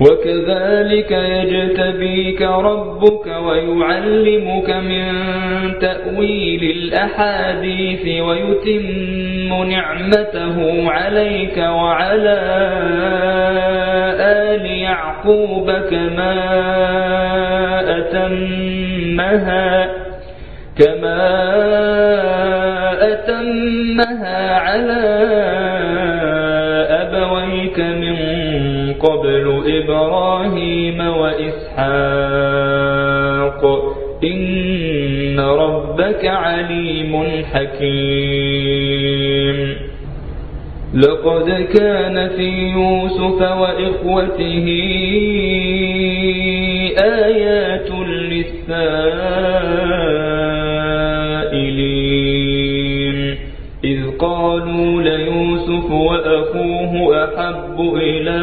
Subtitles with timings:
[0.00, 5.04] وكذلك يجتبيك ربك ويعلمك من
[5.80, 12.38] تأويل الأحاديث ويتم نعمته عليك وعلى
[14.20, 16.34] آل يعقوب كما
[17.98, 19.88] أتمها
[20.78, 21.28] كما
[23.12, 25.67] أتمها على
[29.00, 32.38] قبل إبراهيم وإسحاق.
[34.24, 38.88] إن ربك عليم حكيم.
[40.94, 44.66] لقد كان في يوسف وإخوته
[47.02, 49.48] آيات للسائلين.
[53.84, 58.38] إذ قالوا ليوسف وأخوه أحب إلى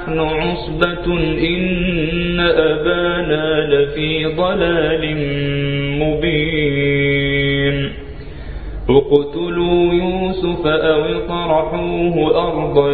[0.00, 1.06] ونحن عصبة
[1.38, 5.16] إن أبانا لفي ضلال
[6.00, 7.76] مبين.
[8.90, 12.16] اقتلوا يوسف أو اطرحوه
[12.48, 12.92] أرضا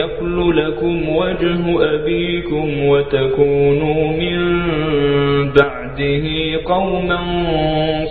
[0.00, 4.40] يقل لكم وجه أبيكم وتكونوا من
[5.52, 6.26] بعده
[6.64, 7.20] قوما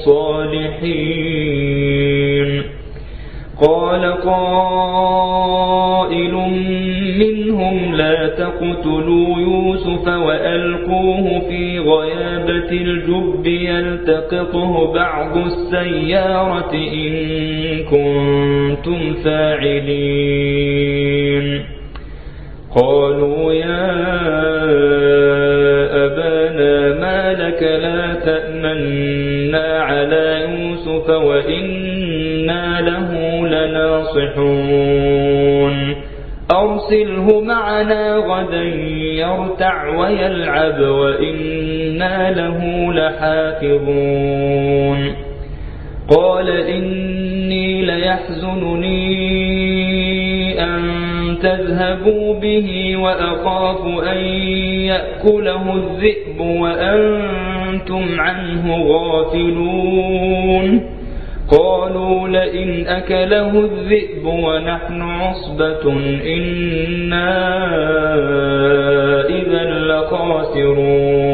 [0.05, 1.62] صالحين.
[8.63, 17.13] لا تقتلوا يوسف وألقوه في غيابة الجب يلتقطه بعض السيارة إن
[17.83, 20.22] كنتم فاعلين.
[39.53, 44.43] يرتع ويلعب وإنا له لحافظون.
[46.09, 49.03] قال إني ليحزنني
[50.63, 50.81] أن
[51.41, 54.17] تذهبوا به وأخاف أن
[54.87, 60.81] يأكله الذئب وأنتم عنه غافلون.
[61.57, 65.83] قالوا لئن أكله الذئب ونحن عصبة
[66.35, 67.33] إنا
[69.29, 71.33] إذا لخاسرون.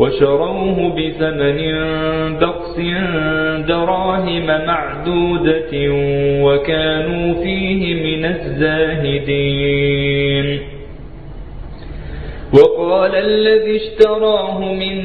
[0.00, 1.58] وشروه بثمن
[2.40, 2.76] بخس
[3.68, 5.72] دراهم معدودة
[6.44, 9.66] وكانوا فيه من الزاهدين.
[12.52, 14.96] وقال الذي اشتراه من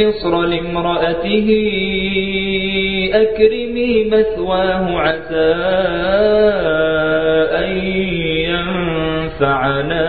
[0.00, 1.48] مصر لامرأته
[3.14, 5.54] أكرمي مثواه عسى
[7.64, 7.70] أن
[9.38, 10.08] ينفعنا.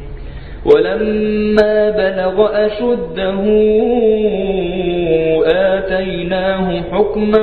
[0.65, 3.41] ولما بلغ أشده
[5.45, 7.41] آتيناه حكما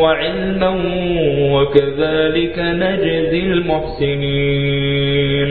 [0.00, 0.70] وعلما
[1.52, 5.50] وكذلك نجزي المحسنين.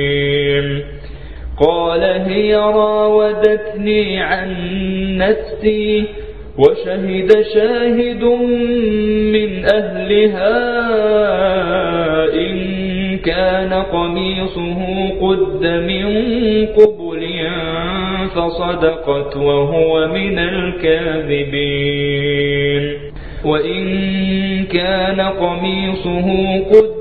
[1.61, 4.49] قال هي راودتني عن
[5.17, 6.05] نفسي
[6.57, 8.23] وشهد شاهد
[9.33, 10.57] من أهلها
[12.33, 16.05] إن كان قميصه قد من
[16.65, 17.21] قبل
[18.35, 21.91] فصدقت وهو من الكاذبين.
[23.45, 23.83] وإن
[24.63, 26.90] كان قميصه قد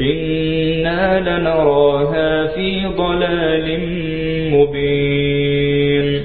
[0.00, 3.78] إنا لنراها في ضلال
[4.52, 6.22] مبين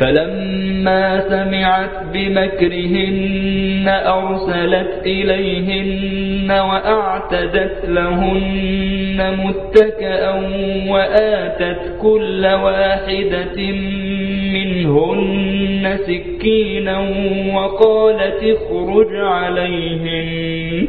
[0.00, 10.34] فلما سمعت بمكرهن أرسلت إليهن وأعتدت لهن متكأا
[10.88, 13.56] وآتت كل واحدة
[14.54, 16.98] منهن سكينا
[17.54, 20.88] وقالت اخرج عليهن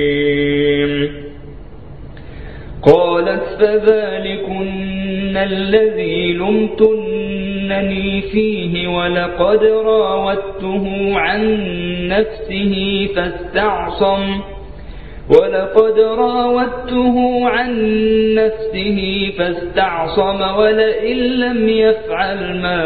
[2.83, 11.41] قالت فذلكن الذي لمتنني فيه ولقد راودته عن
[12.07, 14.41] نفسه فاستعصم
[15.29, 17.71] ولقد راودته عن
[18.35, 22.81] نفسه فاستعصم ولئن لم يفعل ما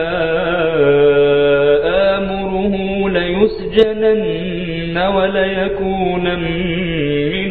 [2.18, 2.76] آمره
[3.10, 6.76] ليسجنن وليكون من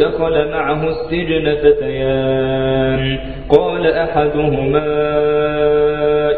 [0.00, 3.18] ودخل معه السجن فتيان.
[3.48, 4.86] قال أحدهما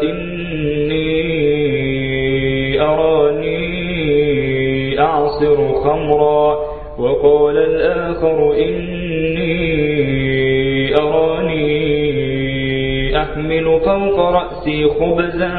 [0.03, 1.11] إني
[2.81, 3.59] أراني
[4.99, 6.57] أعصر خمرا.
[6.99, 9.53] وقال الآخر إني
[10.95, 11.83] أراني
[13.21, 15.53] أحمل فوق رأسي خبزا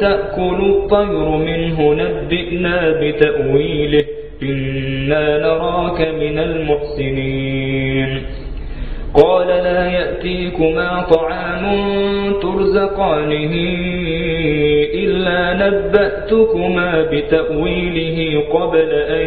[0.00, 4.04] تأكل الطير منه نبئنا بتأويله.
[5.04, 8.22] إنا نراك من المحسنين
[9.14, 11.64] قال لا يأتيكما طعام
[12.42, 13.52] ترزقانه
[14.94, 19.26] إلا نبأتكما بتأويله قبل أن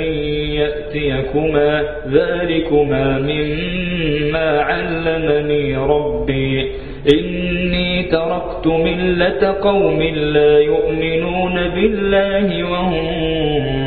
[0.62, 6.72] يأتيكما ذلكما مما علمني ربي
[7.14, 13.87] إني تركت ملة قوم لا يؤمنون بالله وهم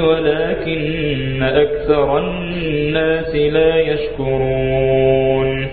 [0.00, 5.68] ولكن أكثر الناس لا يشكرون.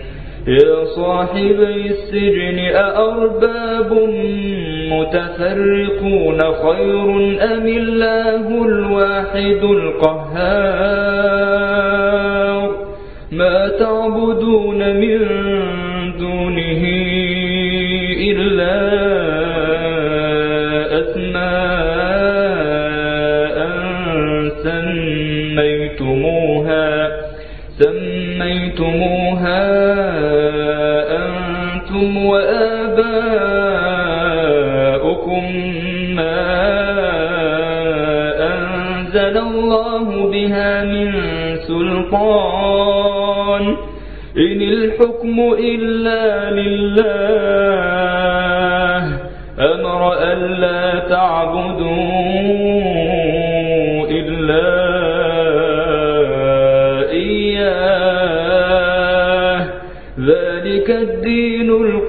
[0.48, 3.94] يا صاحبي السجن أأرباب
[4.92, 7.06] متفرقون خير
[7.54, 11.20] أم الله الواحد القهار؟
[13.32, 15.20] ما تعبدون من
[16.20, 16.84] دونه
[18.32, 19.29] إلا
[28.70, 29.66] سميتموها
[31.18, 32.54] أنتم وآباؤكم
[36.16, 36.42] ما
[38.54, 41.12] أنزل الله بها من
[41.68, 43.64] سلطان.
[44.38, 47.10] إن الحكم إلا لله
[49.60, 52.29] أمر ألا تعبدوا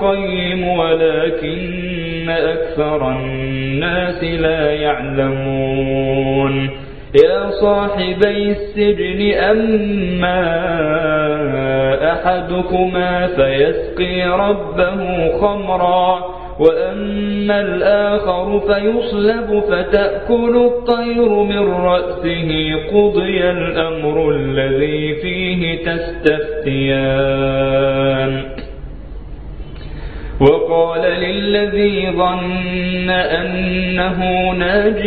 [0.01, 6.71] القيم ولكن أكثر الناس لا يعلمون.
[7.25, 10.43] يا صاحبي السجن أما
[12.13, 25.85] أحدكما فيسقي ربه خمرا وأما الآخر فيصلب فتأكل الطير من رأسه قضي الأمر الذي فيه
[25.85, 27.11] تستفتيان.
[30.41, 35.07] وقال للذي ظن أنه ناج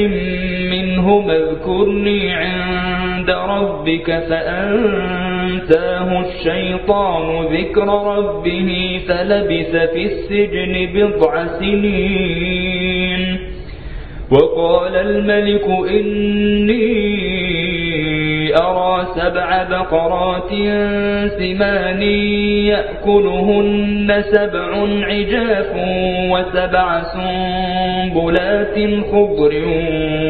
[0.72, 7.88] منه اذكرني عند ربك فأنتاه الشيطان ذكر
[8.18, 13.40] ربه فلبث في السجن بضع سنين.
[14.32, 17.73] وقال الملك إني
[18.56, 20.50] أرى سبع بقرات
[21.40, 22.02] سمان
[22.72, 24.70] يأكلهن سبع
[25.10, 25.72] عجاف
[26.32, 28.78] وسبع سنبلات
[29.12, 29.54] خضر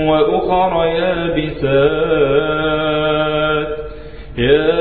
[0.08, 2.03] وأخر يابسات.
[4.38, 4.74] يا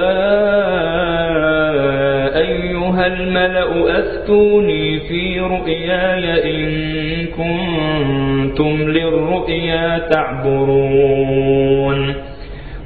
[2.38, 6.62] أيها الملأ أفتوني في رؤياي إن
[7.26, 11.52] كنتم للرؤيا تعبرون.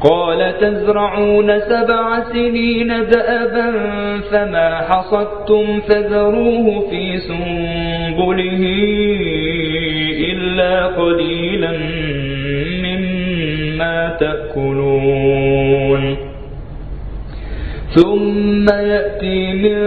[0.00, 3.72] قال تزرعون سبع سنين دأبا
[4.30, 8.62] فما حصدتم فذروه في سنبله
[10.30, 11.72] إلا قليلا
[12.82, 16.16] مما تأكلون.
[17.96, 19.78] ثم يأتي من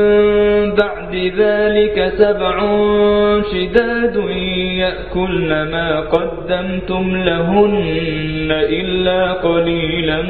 [0.75, 2.59] بعد ذلك سبع
[3.53, 4.17] شداد
[4.79, 10.21] يأكلن ما قدمتم لهن إلا قليلا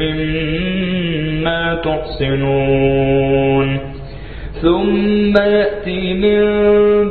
[0.00, 3.78] مما تحصنون
[4.62, 6.40] ثم يأتي من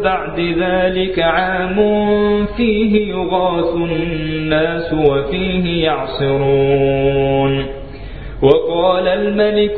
[0.01, 1.75] بعد ذلك عام
[2.57, 7.65] فيه يغاث الناس وفيه يعصرون.
[8.41, 9.77] وقال الملك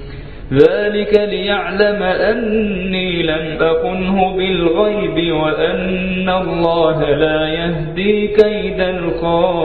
[0.53, 9.61] ذلك ليعلم أني لم أخنه بالغيب وأن الله لا يهدي كيد الخائنين.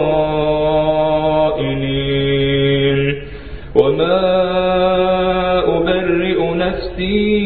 [3.83, 4.23] وما
[5.77, 7.37] أبرئ نفسي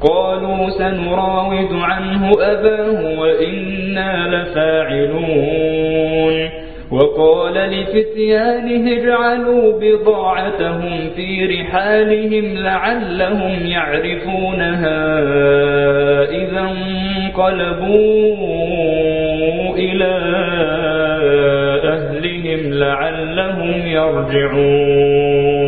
[0.00, 5.98] قالوا سنراود عنه أباه وإنا لفاعلون.
[6.92, 15.18] وقال لفتيانه اجعلوا بضاعتهم في رحالهم لعلهم يعرفونها
[16.24, 17.98] إذا انقلبوا
[19.76, 20.12] إلى
[21.84, 25.67] أهلهم لعلهم يرجعون.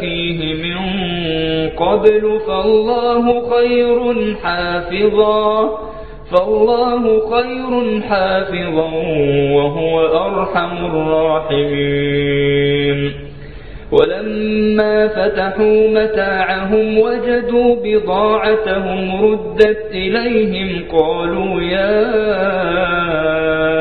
[0.00, 0.78] أخيه من
[1.68, 3.98] قبل فالله خير
[4.42, 5.78] حافظا
[6.32, 8.90] فالله خير حافظا
[9.54, 12.50] وهو أرحم الراحمين.
[13.92, 22.99] ولما فتحوا متاعهم وجدوا بضاعتهم ردت إليهم قالوا يا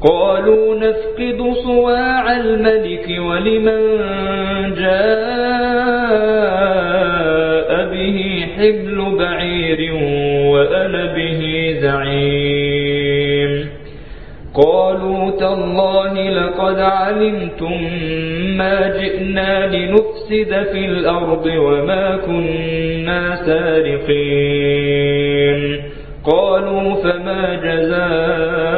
[0.00, 3.80] قالوا نفقد صواع الملك ولمن
[4.74, 5.18] جاء
[7.92, 9.80] به حبل بعير
[10.52, 11.40] وأنا به
[11.82, 13.52] زعيم.
[14.54, 17.76] قالوا تالله لقد علمتم
[18.56, 24.80] ما جئنا لنفسد في الأرض وما كنا سارقين.
[26.24, 28.77] قالوا فما جزاؤه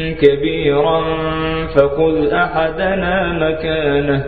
[0.21, 1.01] كبيرا
[1.75, 4.23] فخذ أحدنا مكانه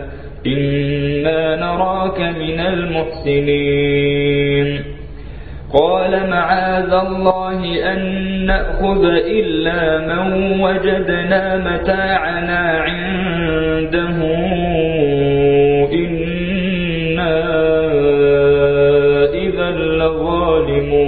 [0.46, 4.14] إنا نراك من المحسنين.
[5.72, 8.00] قال معاذ الله أن
[8.46, 14.16] نأخذ إلا من وجدنا متاعنا عنده.
[15.92, 17.44] إنا
[19.34, 21.04] إذا لظالمون.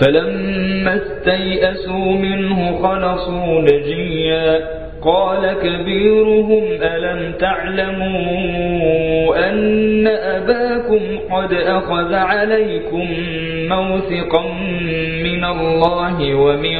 [0.00, 0.31] فلما
[0.88, 4.82] استيئسوا منه خلصوا نجيا.
[5.04, 9.02] قال كبيرهم ألم تعلموا
[9.48, 13.08] أن أباكم قد أخذ عليكم
[13.68, 14.42] موثقا
[15.24, 16.78] من الله ومن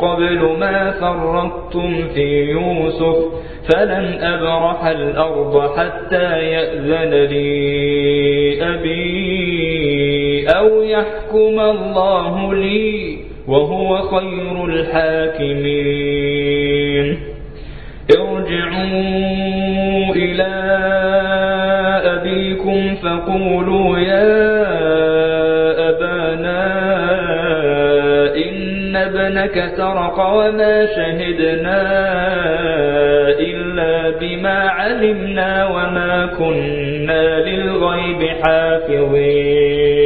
[0.00, 3.16] قبل ما فرطتم في يوسف؟
[3.72, 7.46] فلن أبرح الأرض حتى يأذن لي
[8.74, 10.05] أبي
[10.46, 14.64] أو يحكم الله لي وهو خير
[15.96, 17.18] الحاكمين
[18.10, 20.52] ارجعوا إلى
[22.04, 24.36] أبيكم فقولوا يا
[25.88, 26.66] أبانا
[28.36, 31.82] إن ابنك سرق وما شهدنا
[33.40, 40.05] إلا بما علمنا وما كنا للغيب حافظين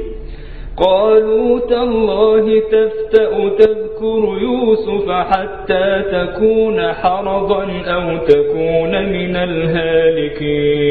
[0.81, 10.81] قالوا تالله تفتأ تذكر يوسف حتى تكون حرضا أو تكون من الهالكين.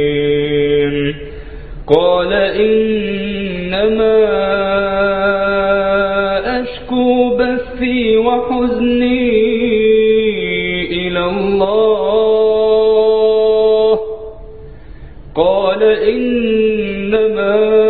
[1.86, 4.20] قال إنما
[6.60, 9.40] أشكو بثي وحزني
[10.92, 12.80] إلى الله.
[15.34, 17.89] قال إنما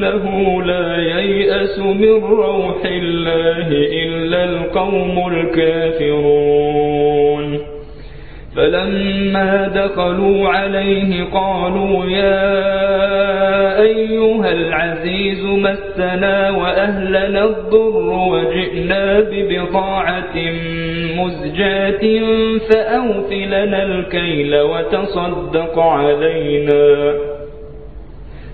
[0.00, 3.68] إنه لا ييأس من روح الله
[4.04, 6.80] إلا القوم الكافرون.
[8.56, 12.60] فلما دخلوا عليه قالوا يا
[13.82, 20.36] أيها العزيز مسنا وأهلنا الضر وجئنا ببضاعة
[21.16, 22.20] مزجاة
[22.70, 27.14] فأوفلنا الكيل وتصدق علينا.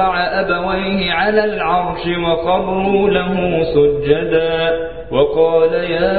[0.00, 6.18] أبويه على العرش وخروا له سجدا وقال يا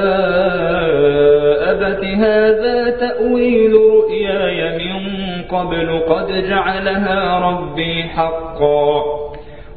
[1.72, 5.02] أبت هذا تأويل رؤياي من
[5.44, 9.04] قبل قد جعلها ربي حقا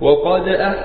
[0.00, 0.81] وقد أحسن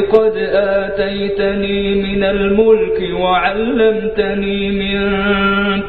[0.00, 5.22] قد آتيتني من الملك وعلمتني من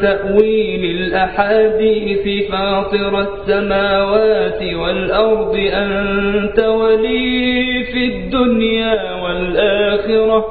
[0.01, 10.45] تأويل الأحاديث فاطر السماوات والأرض أنت ولي في الدنيا والآخرة.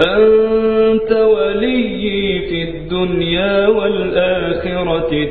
[0.00, 4.37] أنت ولي في الدنيا والآخرة.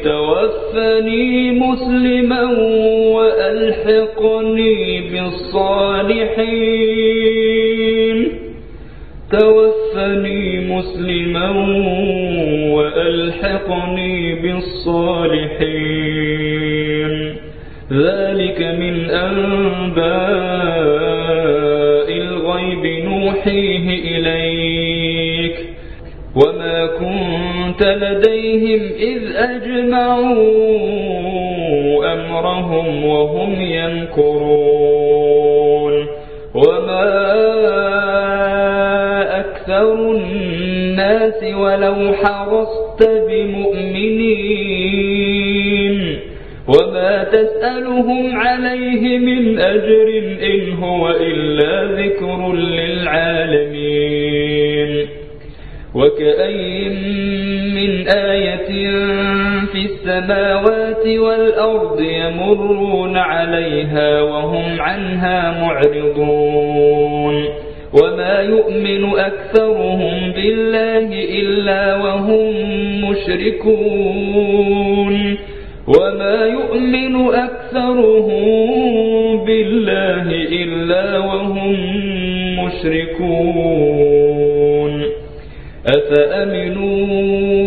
[0.04, 2.44] توفني مسلما
[3.16, 6.18] وألحقني بالصالحين.
[9.32, 11.50] توفني مسلما
[12.76, 15.88] وألحقني بالصالحين.
[17.92, 20.08] ذلك من أنباء
[22.12, 24.87] الغيب نوحيه وما
[27.80, 30.07] كنت لديهم إذ أجمعوا
[71.24, 72.54] إلا وهم
[73.10, 74.58] مشركون.
[75.88, 78.66] وما يؤمن أكثرهم
[79.46, 80.32] بالله
[80.64, 81.76] إلا وهم
[82.66, 84.18] مشركون.
[85.88, 87.67] أفأمنوا أن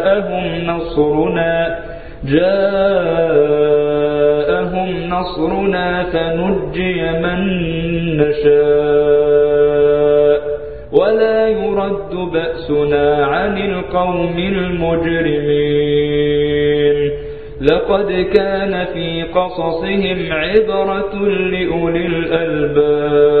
[0.00, 1.78] جاءهم نصرنا
[2.24, 2.70] جاءهم
[5.08, 7.40] نصرنا فنجي من
[8.16, 9.30] نشاء.
[10.92, 15.40] ولا يرد بأسنا عن القوم المجرمين.
[17.60, 23.40] لقد كان في قصصهم عبرة لأولي الألباب.